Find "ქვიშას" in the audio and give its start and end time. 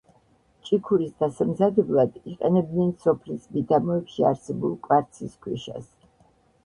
5.45-5.87